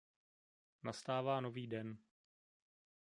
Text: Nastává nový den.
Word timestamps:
Nastává 0.83 1.41
nový 1.41 1.67
den. 1.67 1.97